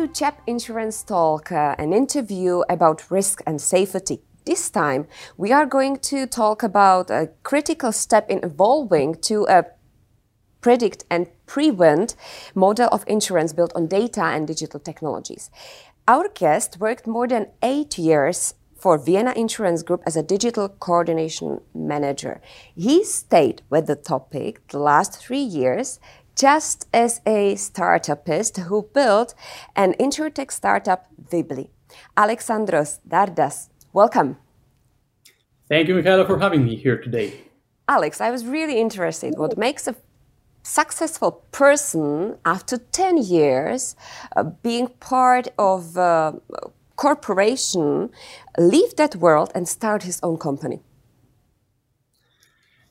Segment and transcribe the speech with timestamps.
[0.00, 4.22] To ČAP Insurance Talk, uh, an interview about risk and safety.
[4.46, 5.06] This time,
[5.36, 9.66] we are going to talk about a critical step in evolving to a
[10.62, 12.16] predict and prevent
[12.54, 15.50] model of insurance built on data and digital technologies.
[16.08, 21.60] Our guest worked more than eight years for Vienna Insurance Group as a digital coordination
[21.74, 22.40] manager.
[22.74, 26.00] He stayed with the topic the last three years,
[26.40, 29.34] just as a startupist who built
[29.76, 31.68] an insurtech startup, Wibli.
[32.16, 34.38] Alexandros Dardas, welcome.
[35.68, 37.32] Thank you, Michaela, for having me here today.
[37.88, 39.36] Alex, I was really interested.
[39.36, 39.94] What makes a
[40.62, 43.94] successful person after 10 years
[44.34, 46.40] uh, being part of a
[46.96, 48.10] corporation
[48.58, 50.80] leave that world and start his own company?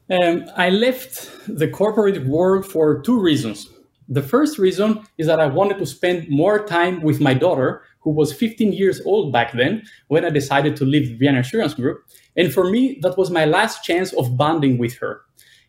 [0.10, 3.70] Um, I left the corporate world for two reasons.
[4.08, 8.10] The first reason is that I wanted to spend more time with my daughter, who
[8.10, 12.02] was 15 years old back then when I decided to leave Vienna Insurance Group.
[12.36, 15.22] And for me, that was my last chance of bonding with her.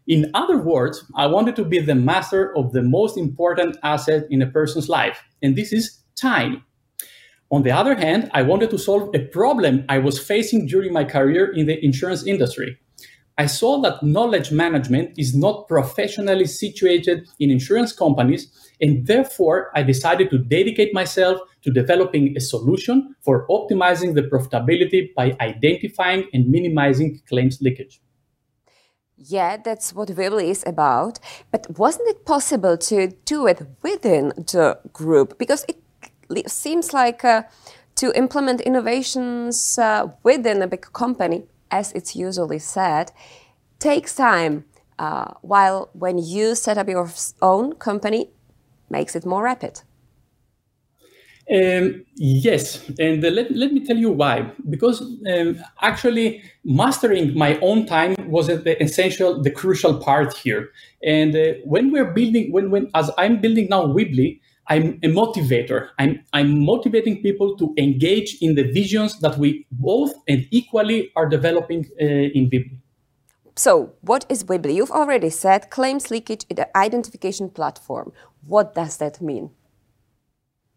[0.06, 4.40] In other words, I wanted to be the master of the most important asset in
[4.40, 6.64] a person's life, and this is time.
[7.50, 11.04] On the other hand, I wanted to solve a problem I was facing during my
[11.04, 12.78] career in the insurance industry.
[13.40, 18.42] I saw that knowledge management is not professionally situated in insurance companies,
[18.82, 25.14] and therefore I decided to dedicate myself to developing a solution for optimizing the profitability
[25.14, 28.02] by identifying and minimizing claims leakage.
[29.16, 31.18] Yeah, that's what Wibli is about.
[31.50, 35.38] But wasn't it possible to do it within the group?
[35.38, 37.44] Because it seems like uh,
[37.94, 43.12] to implement innovations uh, within a big company, as it's usually said,
[43.78, 44.64] takes time.
[44.98, 47.08] Uh, while when you set up your
[47.40, 48.30] own company,
[48.90, 49.80] makes it more rapid.
[51.52, 54.52] Um, yes, and uh, let, let me tell you why.
[54.68, 60.70] Because um, actually, mastering my own time was the essential, the crucial part here.
[61.02, 64.40] And uh, when we're building, when when as I'm building now Wibli,
[64.70, 65.88] I'm a motivator.
[65.98, 71.28] I'm I'm motivating people to engage in the visions that we both and equally are
[71.28, 72.04] developing uh,
[72.38, 72.78] in Wibli.
[73.56, 74.74] So, what is Wibli?
[74.74, 78.12] You've already said claims leakage identification platform.
[78.46, 79.50] What does that mean?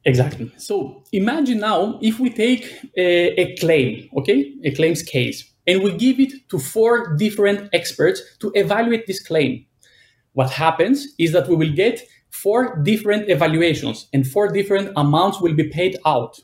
[0.05, 0.51] Exactly.
[0.57, 2.63] So imagine now if we take
[2.97, 8.21] a, a, claim, okay, a claims case, and we give it to four different experts
[8.39, 9.65] to evaluate this claim.
[10.33, 12.01] What happens is that we will get
[12.33, 16.39] four different evaluations and four different amounts will be paid out.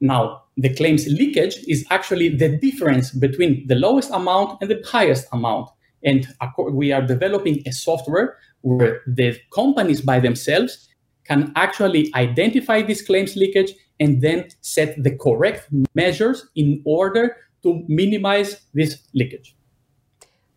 [0.00, 5.26] Now, the claims leakage is actually the difference between the lowest amount and the highest
[5.32, 5.70] amount.
[6.04, 6.28] And
[6.72, 10.88] we are developing a software where the companies by themselves
[11.24, 17.82] can actually identify this claims leakage and then set the correct measures in order to
[17.88, 19.56] minimize this leakage.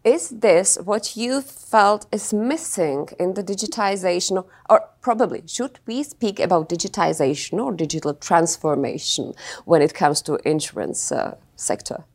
[0.07, 6.40] Is this what you felt is missing in the digitization, or probably should we speak
[6.40, 9.34] about digitization or digital transformation
[9.66, 12.06] when it comes to insurance uh, sector?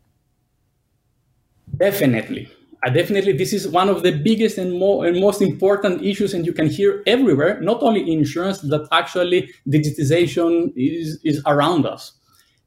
[1.76, 2.48] Definitely.
[2.82, 6.46] Uh, definitely, this is one of the biggest and, more, and most important issues, and
[6.46, 12.12] you can hear everywhere, not only in insurance, that actually digitization is, is around us.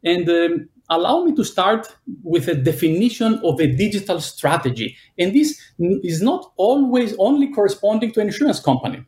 [0.04, 1.88] And um, allow me to start
[2.24, 4.96] with a definition of a digital strategy.
[5.18, 9.04] And this is not always only corresponding to an insurance company.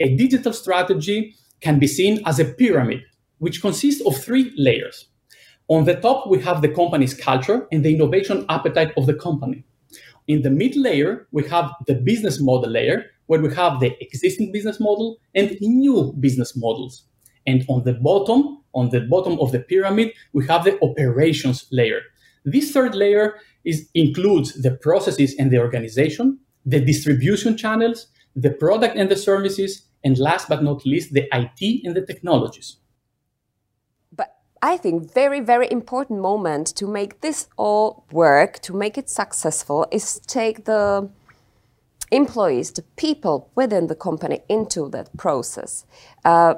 [0.00, 3.02] A digital strategy can be seen as a pyramid,
[3.38, 5.08] which consists of three layers.
[5.68, 9.64] On the top, we have the company's culture and the innovation appetite of the company.
[10.26, 14.52] In the mid layer, we have the business model layer, where we have the existing
[14.52, 17.06] business model and new business models.
[17.46, 22.00] And on the bottom, on the bottom of the pyramid, we have the operations layer.
[22.44, 28.96] This third layer is, includes the processes and the organization, the distribution channels, the product
[28.96, 32.76] and the services, and last but not least, the IT and the technologies.
[34.12, 39.08] But I think very, very important moment to make this all work, to make it
[39.08, 41.08] successful, is take the
[42.10, 45.86] employees, the people within the company into that process.
[46.24, 46.54] Uh,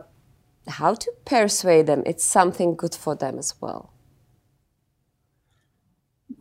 [0.68, 3.92] how to persuade them it's something good for them as well?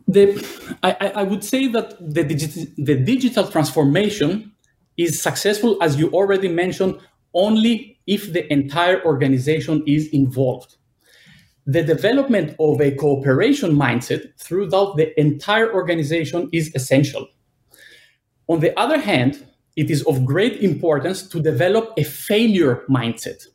[0.08, 0.44] The,
[0.82, 4.52] I, I would say that the, digi- the digital transformation
[4.96, 6.98] is successful, as you already mentioned,
[7.34, 10.76] only if the entire organization is involved
[11.66, 17.26] the development of a cooperation mindset throughout the entire organization is essential.
[18.46, 19.44] On the other hand,
[19.74, 23.46] it is of great importance to develop a failure mindset.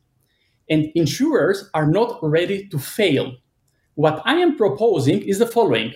[0.71, 3.35] And insurers are not ready to fail.
[3.95, 5.93] What I am proposing is the following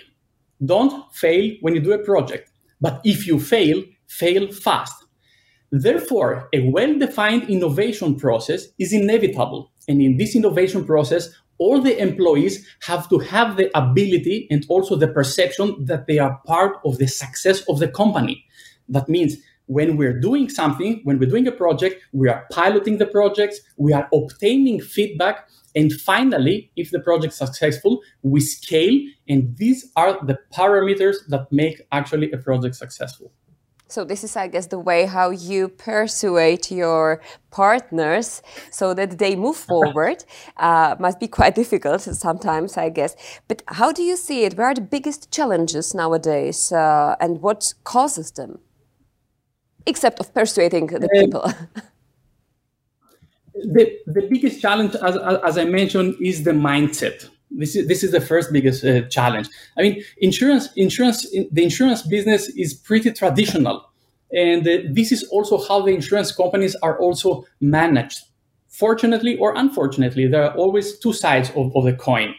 [0.64, 4.94] don't fail when you do a project, but if you fail, fail fast.
[5.72, 9.72] Therefore, a well defined innovation process is inevitable.
[9.88, 14.96] And in this innovation process, all the employees have to have the ability and also
[14.96, 18.46] the perception that they are part of the success of the company.
[18.90, 23.06] That means when we're doing something, when we're doing a project, we are piloting the
[23.06, 28.98] projects, we are obtaining feedback, and finally, if the project is successful, we scale,
[29.28, 33.32] and these are the parameters that make actually a project successful.
[33.88, 37.22] So this is, I guess, the way how you persuade your
[37.52, 38.42] partners
[38.72, 40.24] so that they move forward.
[40.58, 43.16] Uh, must be quite difficult sometimes, I guess.
[43.48, 44.58] But how do you see it?
[44.58, 48.60] Where are the biggest challenges nowadays, uh, and what causes them?
[49.86, 51.44] Except of persuading the people.
[53.56, 57.30] the the biggest challenge, as, as I mentioned, is the mindset.
[57.52, 59.48] This is this is the first biggest uh, challenge.
[59.78, 63.90] I mean, insurance insurance the insurance business is pretty traditional,
[64.32, 68.22] and uh, this is also how the insurance companies are also managed.
[68.68, 72.36] Fortunately or unfortunately, there are always two sides of, of the coin.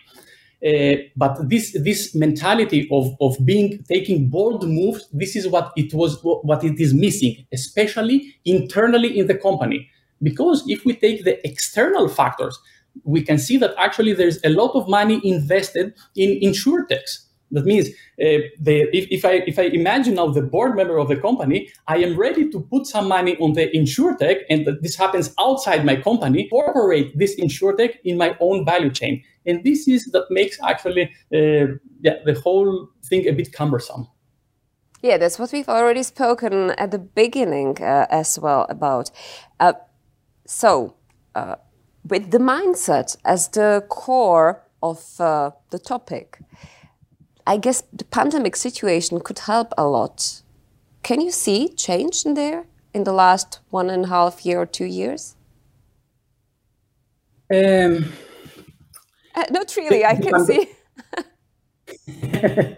[0.65, 5.93] Uh, but this this mentality of, of being taking bold moves, this is what it
[5.93, 9.89] was what it is missing, especially internally in the company.
[10.23, 12.59] Because if we take the external factors,
[13.05, 17.27] we can see that actually there's a lot of money invested in insurtechs.
[17.53, 21.09] That means uh, the, if, if, I, if I imagine now the board member of
[21.09, 25.33] the company, I am ready to put some money on the insurtech, and this happens
[25.39, 29.23] outside my company, incorporate this insurtech in my own value chain.
[29.47, 34.09] And this is that makes actually uh, yeah, the whole thing a bit cumbersome.
[35.03, 39.11] Yeah, that's what we've already spoken at the beginning uh, as well about.
[39.61, 39.75] Uh,
[40.47, 40.95] so,
[41.35, 41.57] uh,
[42.09, 46.39] with the mindset as the core of uh, the topic,
[47.47, 50.43] I guess the pandemic situation could help a lot.
[51.03, 54.67] Can you see change in there in the last one and a half year or
[54.67, 55.37] two years?
[57.55, 58.13] Um,
[59.37, 60.71] uh, not really, I can see.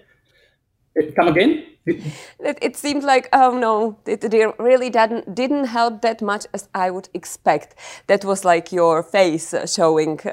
[1.16, 1.64] Come again?
[1.86, 6.68] it, it seemed like oh no it, it, really didn't didn't help that much as
[6.74, 7.74] i would expect.
[8.06, 10.20] That was like your face showing.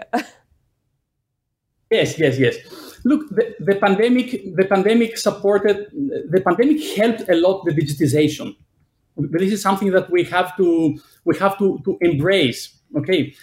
[1.92, 2.56] Yes yes yes.
[3.06, 5.88] Look the, the pandemic the pandemic supported
[6.32, 8.56] the pandemic helped a lot the digitization.
[9.18, 13.34] This is something that we have to we have to, to embrace okay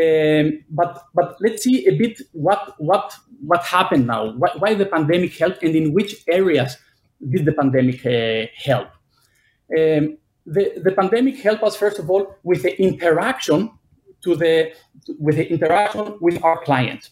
[0.00, 3.14] um, but but let's see a bit what what
[3.46, 6.78] what happened now why, why the pandemic helped and in which areas
[7.30, 8.88] did the pandemic uh, help?
[9.78, 13.70] Um, the, the pandemic helped us first of all with the interaction
[14.22, 14.72] to the
[15.18, 17.10] with the interaction with our clients.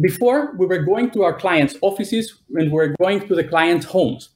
[0.00, 3.86] Before we were going to our clients' offices and we were going to the clients'
[3.86, 4.30] homes.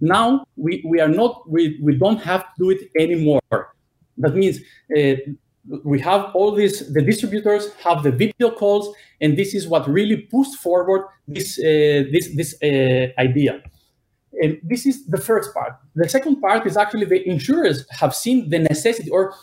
[0.00, 3.74] Now we, we are not we, we don't have to do it anymore.
[4.18, 4.58] That means
[4.96, 5.16] uh,
[5.84, 10.16] we have all these the distributors have the video calls and this is what really
[10.16, 13.62] pushed forward this uh, this this uh, idea
[14.40, 15.74] and this is the first part.
[15.94, 19.34] The second part is actually the insurers have seen the necessity or uh,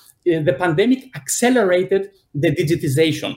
[0.42, 3.36] the pandemic accelerated the digitization.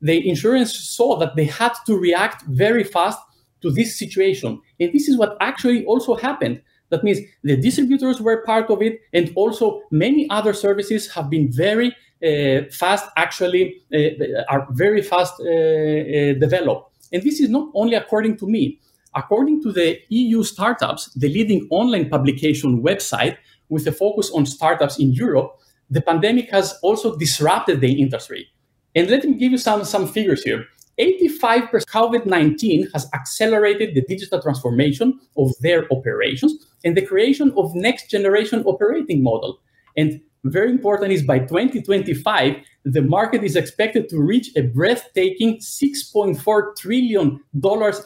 [0.00, 3.18] The insurance saw that they had to react very fast
[3.62, 4.60] to this situation.
[4.80, 6.62] And this is what actually also happened.
[6.92, 11.50] That means the distributors were part of it, and also many other services have been
[11.50, 16.84] very uh, fast, actually, uh, are very fast uh, uh developed.
[17.10, 18.78] And this is not only according to me.
[19.14, 23.36] According to the EU Startups, the leading online publication website
[23.70, 25.50] with a focus on startups in Europe,
[25.90, 28.48] the pandemic has also disrupted the industry.
[28.94, 30.66] And let me give you some, some figures here.
[30.98, 37.74] 85% COVID 19 has accelerated the digital transformation of their operations and the creation of
[37.74, 39.60] next generation operating model.
[39.96, 46.76] And very important is by 2025, the market is expected to reach a breathtaking $6.4
[46.76, 47.40] trillion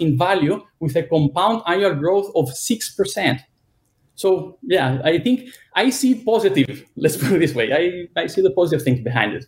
[0.01, 3.41] in value with a compound annual growth of 6%.
[4.17, 6.85] So, yeah, I think I see positive.
[6.97, 7.73] Let's put it this way.
[7.73, 9.47] I, I see the positive things behind it.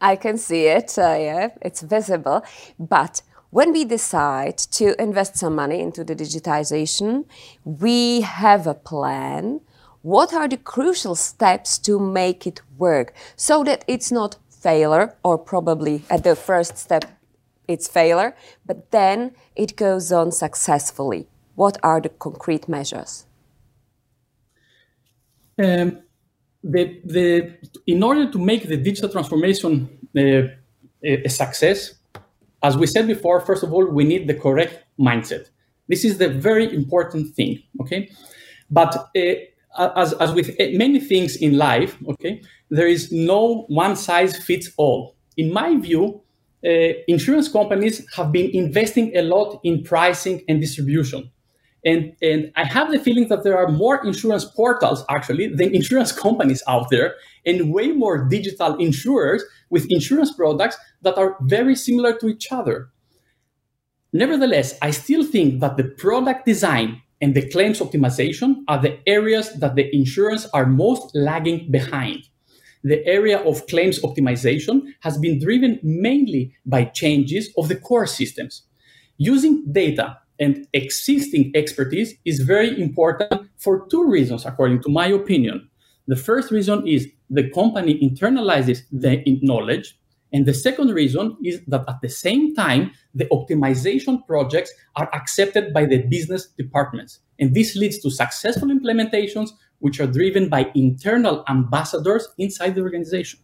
[0.00, 0.98] I can see it.
[0.98, 2.42] Uh, yeah, it's visible.
[2.78, 7.24] But when we decide to invest some money into the digitization,
[7.64, 9.60] we have a plan
[10.02, 15.36] what are the crucial steps to make it work so that it's not failure or
[15.36, 17.04] probably at the first step
[17.66, 21.26] it's failure, but then it goes on successfully.
[21.56, 23.26] What are the concrete measures?
[25.58, 26.02] Um,
[26.70, 27.52] the, the,
[27.86, 31.94] in order to make the digital transformation uh, a, a success,
[32.62, 35.50] as we said before, first of all, we need the correct mindset.
[35.88, 38.10] This is the very important thing, okay?
[38.70, 44.36] But uh, as, as with many things in life, okay, there is no one size
[44.36, 45.14] fits all.
[45.36, 46.22] In my view,
[46.64, 46.68] uh,
[47.06, 51.30] insurance companies have been investing a lot in pricing and distribution.
[51.86, 56.10] And, and I have the feeling that there are more insurance portals actually than insurance
[56.10, 57.14] companies out there,
[57.46, 62.90] and way more digital insurers with insurance products that are very similar to each other.
[64.12, 69.52] Nevertheless, I still think that the product design and the claims optimization are the areas
[69.60, 72.24] that the insurance are most lagging behind.
[72.82, 78.62] The area of claims optimization has been driven mainly by changes of the core systems.
[79.18, 85.68] Using data and existing expertise is very important for two reasons, according to my opinion.
[86.06, 89.98] The first reason is the company internalizes the knowledge.
[90.32, 95.72] And the second reason is that at the same time, the optimization projects are accepted
[95.72, 97.20] by the business departments.
[97.38, 103.40] And this leads to successful implementations, which are driven by internal ambassadors inside the organization.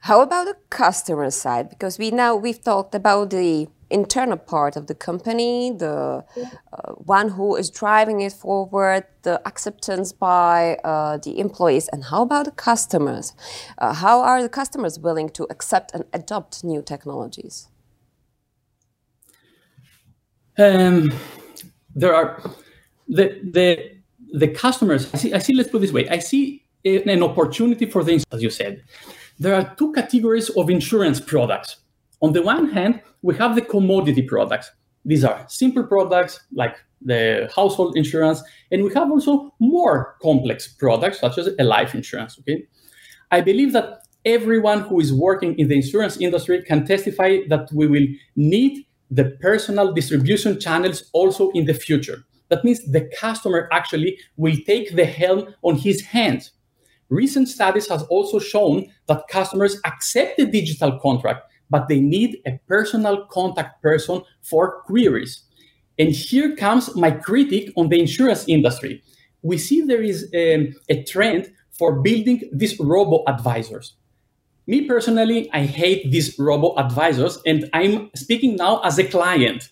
[0.00, 1.68] How about the customer side?
[1.68, 7.28] Because we now we've talked about the internal part of the company, the uh, one
[7.30, 12.50] who is driving it forward, the acceptance by uh, the employees, and how about the
[12.50, 13.32] customers?
[13.78, 17.68] Uh, how are the customers willing to accept and adopt new technologies?
[20.58, 21.12] Um,
[21.94, 22.42] there are
[23.08, 23.96] the the
[24.32, 25.12] the customers.
[25.14, 25.32] I see.
[25.34, 25.54] I see.
[25.54, 26.08] Let's put it this way.
[26.08, 28.82] I see an opportunity for things, as you said.
[29.38, 31.76] There are two categories of insurance products
[32.22, 34.70] on the one hand, we have the commodity products.
[35.04, 41.20] These are simple products like the household insurance, and we have also more complex products
[41.20, 42.38] such as a life insurance.
[42.40, 42.66] Okay,
[43.30, 47.86] I believe that everyone who is working in the insurance industry can testify that we
[47.86, 52.24] will need the personal distribution channels also in the future.
[52.48, 56.52] That means the customer actually will take the helm on his hands.
[57.08, 62.58] Recent studies has also shown that customers accept the digital contract but they need a
[62.68, 65.42] personal contact person for queries.
[65.98, 69.02] And here comes my critique on the insurance industry.
[69.42, 73.94] We see there is a, a trend for building these robo advisors.
[74.66, 79.68] Me personally, I hate these robo advisors, and I'm speaking now as a client.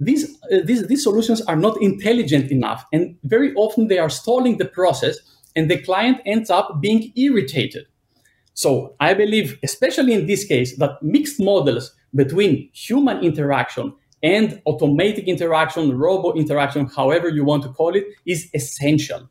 [0.00, 4.58] These, uh, these, these solutions are not intelligent enough, and very often they are stalling
[4.58, 5.16] the process,
[5.54, 7.86] and the client ends up being irritated.
[8.56, 15.28] So I believe, especially in this case, that mixed models between human interaction and automatic
[15.28, 19.28] interaction, robo interaction, however you want to call it, is essential.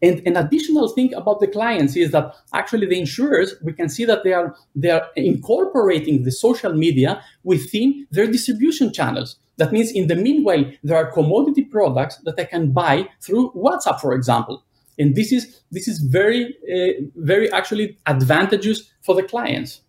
[0.00, 4.04] And an additional thing about the clients is that actually the insurers, we can see
[4.04, 9.36] that they are they are incorporating the social media within their distribution channels.
[9.56, 14.00] That means in the meanwhile, there are commodity products that I can buy through WhatsApp,
[14.00, 14.62] for example
[14.98, 19.80] and this is this is very uh, very actually advantageous for the clients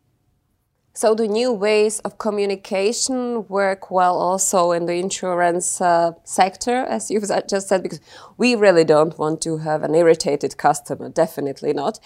[0.96, 7.10] so the new ways of communication work well also in the insurance uh, sector, as
[7.10, 8.00] you've just said, because
[8.38, 12.00] we really don't want to have an irritated customer, definitely not.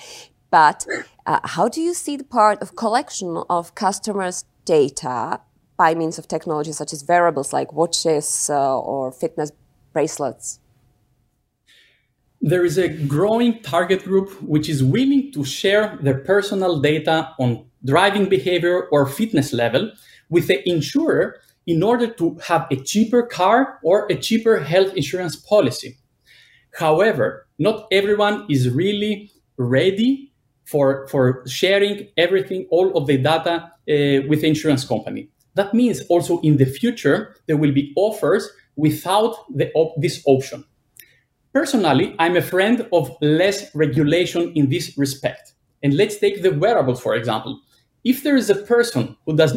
[0.49, 0.85] But
[1.25, 5.41] uh, how do you see the part of collection of customers' data
[5.75, 9.51] by means of technology such as wearables like watches uh, or fitness
[9.91, 10.61] bracelets?
[12.41, 17.65] There is a growing target group which is willing to share their personal data on
[17.83, 19.91] driving behavior or fitness level
[20.29, 25.35] with the insurer in order to have a cheaper car or a cheaper health insurance
[25.35, 25.97] policy.
[26.77, 30.31] However, not everyone is really ready
[30.65, 35.29] for, for sharing everything, all of the data uh, with the insurance company.
[35.55, 40.63] That means also in the future, there will be offers without the, this option.
[41.53, 45.53] Personally, I'm a friend of less regulation in this respect.
[45.83, 47.59] And let's take the wearables, for example.
[48.03, 49.53] If there is a person who does,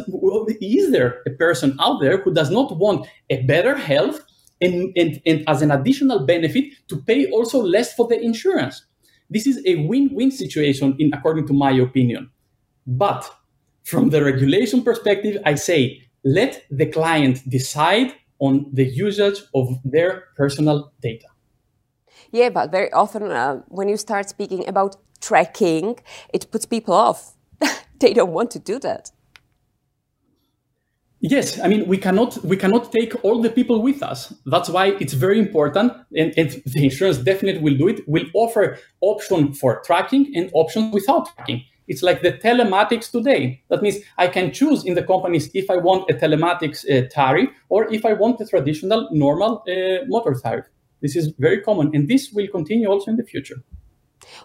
[0.61, 4.21] is there a person out there who does not want a better health
[4.59, 8.85] and, and, and as an additional benefit to pay also less for the insurance?
[9.29, 12.29] This is a win-win situation, in according to my opinion.
[12.85, 13.29] But
[13.83, 20.25] from the regulation perspective, I say let the client decide on the usage of their
[20.35, 21.27] personal data.
[22.31, 25.99] Yeah, but very often uh, when you start speaking about tracking,
[26.33, 27.35] it puts people off.
[27.99, 29.11] they don't want to do that.
[31.23, 34.33] Yes, I mean we cannot we cannot take all the people with us.
[34.47, 38.07] That's why it's very important, and, and the insurance definitely will do it.
[38.07, 41.63] Will offer option for tracking and option without tracking.
[41.87, 43.61] It's like the telematics today.
[43.69, 47.49] That means I can choose in the companies if I want a telematics uh, tariff
[47.69, 50.65] or if I want a traditional normal uh, motor tariff.
[51.01, 53.63] This is very common, and this will continue also in the future.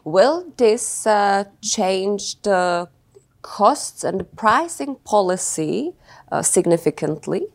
[0.04, 2.88] Will this uh, change the
[3.42, 5.92] costs and the pricing policy
[6.32, 7.46] uh, significantly?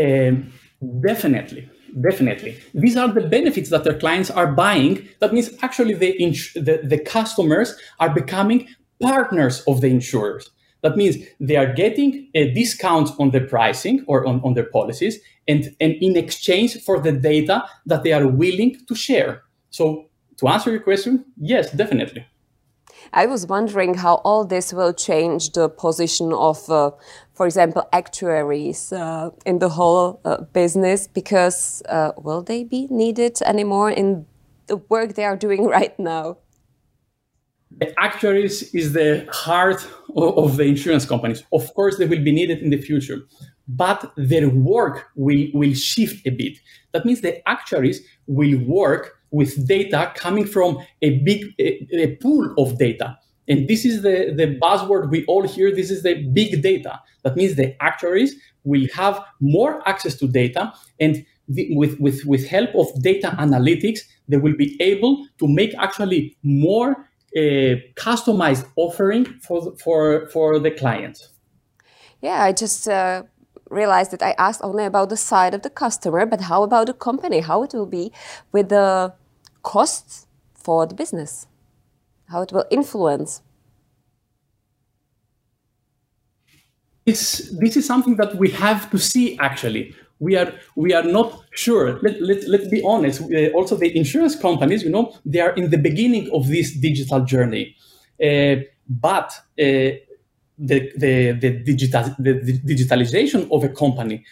[0.00, 0.52] Um,
[1.00, 2.58] definitely definitely.
[2.74, 5.08] These are the benefits that their clients are buying.
[5.20, 8.68] That means actually the, ins- the, the customers are becoming
[9.00, 10.50] partners of the insurers.
[10.82, 15.18] That means they are getting a discount on the pricing or on, on their policies
[15.48, 19.42] and, and in exchange for the data that they are willing to share.
[19.70, 22.26] So to answer your question, yes, definitely.
[23.12, 26.90] I was wondering how all this will change the position of, uh,
[27.34, 33.40] for example, actuaries uh, in the whole uh, business, because uh, will they be needed
[33.42, 34.26] anymore in
[34.66, 36.38] the work they are doing right now?
[37.70, 41.42] The actuaries is the heart of the insurance companies.
[41.52, 43.22] Of course, they will be needed in the future,
[43.68, 46.58] but their work will, will shift a bit.
[46.92, 52.54] That means the actuaries will work with data coming from a big a, a pool
[52.56, 53.18] of data.
[53.48, 55.74] And this is the, the buzzword we all hear.
[55.74, 57.00] This is the big data.
[57.22, 62.46] That means the actuaries will have more access to data and the, with, with, with
[62.48, 69.26] help of data analytics, they will be able to make actually more uh, customized offering
[69.40, 71.28] for, for, for the clients.
[72.22, 73.24] Yeah, I just uh,
[73.70, 76.94] realized that I asked only about the side of the customer, but how about the
[76.94, 77.40] company?
[77.40, 78.12] How it will be
[78.52, 79.12] with the
[79.62, 81.46] costs for the business?
[82.30, 83.42] How it will influence?
[87.04, 89.94] This, this is something that we have to see actually.
[90.18, 91.98] We are, we are not sure.
[92.00, 93.20] Let, let, let's be honest.
[93.22, 97.20] Uh, also, the insurance companies, you know, they are in the beginning of this digital
[97.24, 97.76] journey.
[98.22, 98.56] Uh,
[98.88, 100.00] but uh,
[100.58, 104.24] the, the, the, digital, the, the digitalization of a company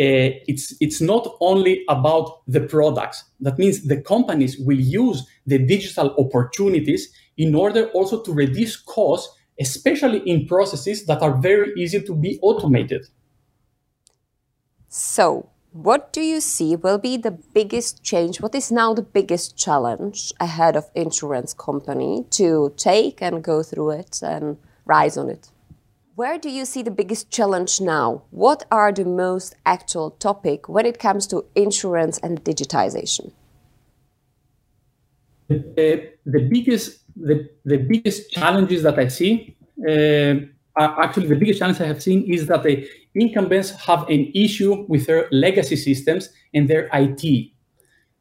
[0.00, 3.24] uh, it's it's not only about the products.
[3.40, 9.36] That means the companies will use the digital opportunities in order also to reduce costs,
[9.60, 13.06] especially in processes that are very easy to be automated.
[14.92, 18.40] So, what do you see will be the biggest change?
[18.40, 23.90] What is now the biggest challenge ahead of insurance company to take and go through
[23.90, 25.52] it and rise on it?
[26.16, 28.24] Where do you see the biggest challenge now?
[28.30, 33.30] What are the most actual topic when it comes to insurance and digitization?
[35.48, 39.56] The, the biggest the, the biggest challenges that I see
[39.88, 44.30] uh, are actually the biggest challenge I have seen is that the incumbents have an
[44.34, 47.50] issue with their legacy systems and their IT.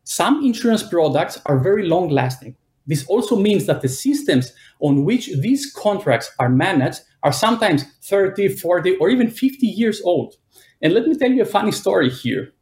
[0.03, 2.55] Some insurance products are very long lasting.
[2.87, 8.55] This also means that the systems on which these contracts are managed are sometimes 30,
[8.55, 10.35] 40, or even 50 years old.
[10.81, 12.53] And let me tell you a funny story here.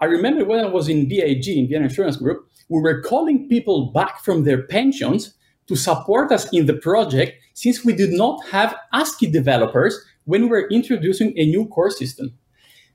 [0.00, 3.92] I remember when I was in VIG, in Vienna Insurance Group, we were calling people
[3.92, 5.34] back from their pensions
[5.66, 10.48] to support us in the project since we did not have ASCII developers when we
[10.48, 12.32] were introducing a new core system.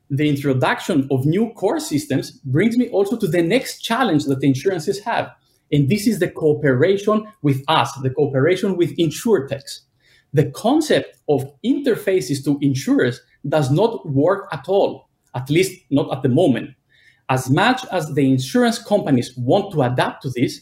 [0.10, 4.48] The introduction of new core systems brings me also to the next challenge that the
[4.48, 5.32] insurances have.
[5.72, 9.82] And this is the cooperation with us, the cooperation with insurtechs
[10.34, 16.24] the concept of interfaces to insurers does not work at all, at least not at
[16.24, 16.72] the moment.
[17.30, 20.62] As much as the insurance companies want to adapt to this,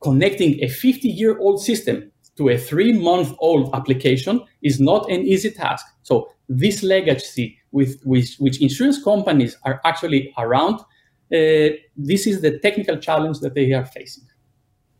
[0.00, 5.22] connecting a 50 year old system to a three month old application is not an
[5.22, 5.86] easy task.
[6.02, 12.58] So, this legacy with, with which insurance companies are actually around, uh, this is the
[12.60, 14.24] technical challenge that they are facing.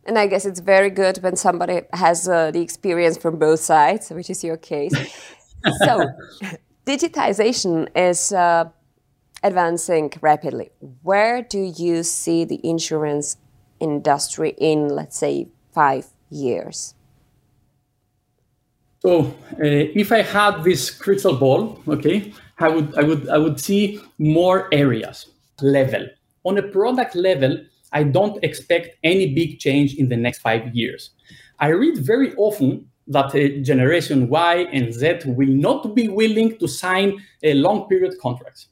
[0.05, 4.09] And I guess it's very good when somebody has uh, the experience from both sides,
[4.09, 4.93] which is your case.
[5.85, 6.07] so,
[6.85, 8.65] digitization is uh,
[9.43, 10.71] advancing rapidly.
[11.03, 13.37] Where do you see the insurance
[13.79, 16.93] industry in, let's say, five years?
[18.99, 23.59] So, uh, if I had this crystal ball, okay, I would, I would, I would
[23.59, 25.27] see more areas
[25.61, 26.07] level
[26.43, 27.57] on a product level
[27.91, 31.11] I don't expect any big change in the next five years.
[31.59, 36.67] I read very often that uh, Generation Y and Z will not be willing to
[36.67, 38.67] sign a long period contracts.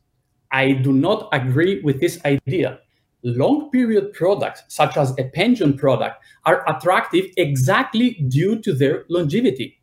[0.51, 2.79] I do not agree with this idea.
[3.27, 9.79] Long period products, such as a pension product, are attractive exactly due to their longevity.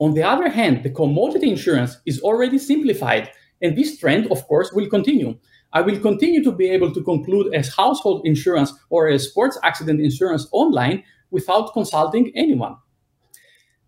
[0.00, 3.30] On the other hand, the commodity insurance is already simplified,
[3.62, 5.38] and this trend, of course, will continue.
[5.72, 10.00] I will continue to be able to conclude a household insurance or a sports accident
[10.00, 12.74] insurance online without consulting anyone.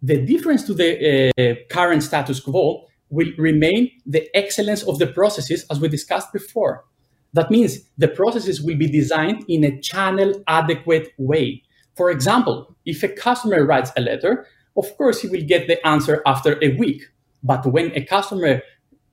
[0.01, 5.67] The difference to the uh, current status quo will remain the excellence of the processes
[5.73, 6.85] as we discussed before.
[7.33, 11.63] That means the processes will be designed in a channel adequate way.
[11.97, 16.23] For example, if a customer writes a letter, of course he will get the answer
[16.27, 17.03] after a week.
[17.43, 18.63] But when a customer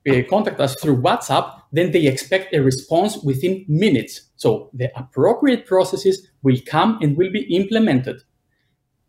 [0.08, 4.22] uh, contact us through WhatsApp, then they expect a response within minutes.
[4.36, 8.22] So the appropriate processes will come and will be implemented.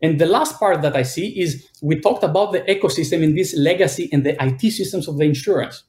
[0.01, 3.55] And the last part that I see is we talked about the ecosystem in this
[3.55, 5.83] legacy and the IT systems of the insurance.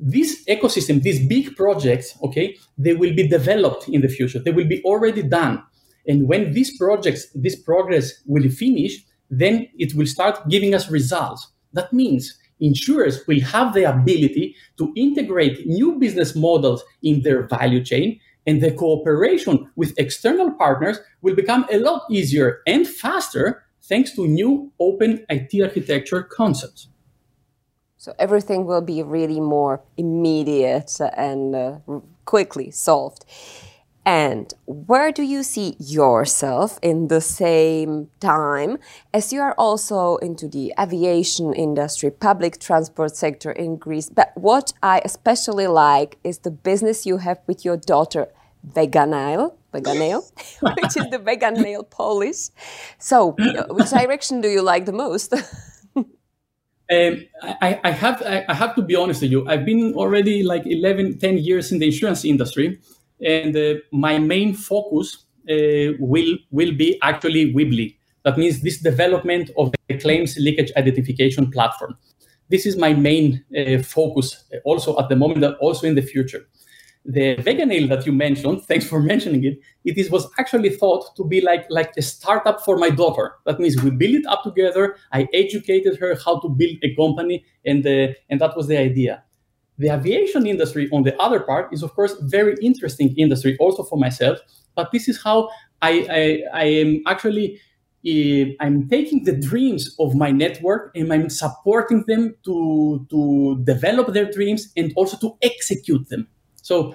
[0.00, 4.38] This ecosystem, these big projects, okay, they will be developed in the future.
[4.38, 5.62] They will be already done.
[6.06, 11.48] And when these projects, this progress will finish, then it will start giving us results.
[11.72, 17.84] That means insurers will have the ability to integrate new business models in their value
[17.84, 24.12] chain and the cooperation with external partners will become a lot easier and faster thanks
[24.12, 26.88] to new open IT architecture concepts.
[27.98, 31.78] So everything will be really more immediate and uh,
[32.24, 33.24] quickly solved.
[34.06, 38.78] And where do you see yourself in the same time
[39.12, 44.08] as you are also into the aviation industry, public transport sector in Greece?
[44.08, 48.28] But what I especially like is the business you have with your daughter,
[48.66, 50.22] Veganile, Veganale,
[50.62, 52.48] which is the vegan nail polish.
[52.98, 53.36] So,
[53.70, 55.34] which direction do you like the most?
[56.90, 59.46] Um, I, I, have I have to be honest with you.
[59.46, 62.80] I've been already like 11, 10 years in the insurance industry,
[63.20, 67.96] and uh, my main focus uh, will will be actually Wibli.
[68.24, 71.98] That means this development of the claims leakage identification platform.
[72.48, 76.02] This is my main uh, focus, uh, also at the moment, but also in the
[76.02, 76.48] future.
[77.10, 81.24] The Veganale that you mentioned, thanks for mentioning it, it is, was actually thought to
[81.24, 83.36] be like, like a startup for my daughter.
[83.46, 84.94] That means we built it up together.
[85.10, 89.24] I educated her how to build a company, and, uh, and that was the idea.
[89.78, 93.96] The aviation industry, on the other part, is of course very interesting industry also for
[93.96, 94.38] myself.
[94.74, 95.48] But this is how
[95.80, 97.58] I, I, I am actually
[98.06, 104.12] uh, I'm taking the dreams of my network and I'm supporting them to to develop
[104.12, 106.28] their dreams and also to execute them.
[106.68, 106.94] So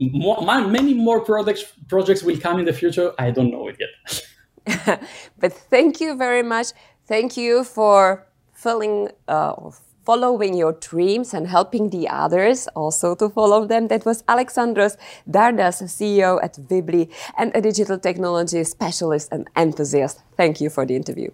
[0.00, 0.40] more,
[0.78, 3.12] many more projects projects will come in the future.
[3.18, 3.92] I don't know it yet.
[5.40, 6.68] but thank you very much.
[7.06, 9.54] Thank you for filling uh,
[10.06, 13.88] following your dreams and helping the others also to follow them.
[13.88, 14.96] That was Alexandros
[15.28, 17.04] Dardas, CEO at Wibli
[17.36, 20.22] and a digital technology specialist and enthusiast.
[20.36, 21.30] Thank you for the interview.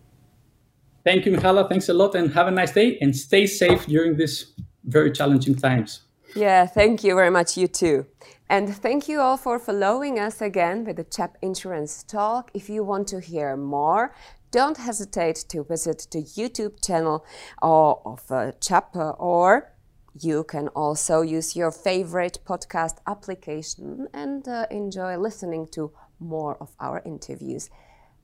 [1.05, 1.69] Thank you, Michaela.
[1.69, 4.55] Thanks a lot and have a nice day and stay safe during these
[4.85, 6.10] very challenging times.
[6.35, 7.57] Yeah, thank you very much.
[7.57, 8.07] You too.
[8.49, 12.51] And thank you all for following us again with the ČAP Insurance Talk.
[12.55, 14.15] If you want to hear more,
[14.51, 17.25] don't hesitate to visit the YouTube channel
[17.63, 19.73] of uh, ČAP or
[20.19, 26.71] you can also use your favorite podcast application and uh, enjoy listening to more of
[26.81, 27.71] our interviews.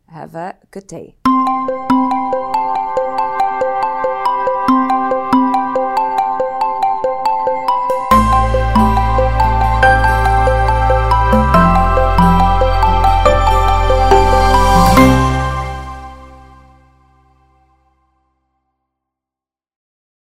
[0.08, 1.16] Have a good day.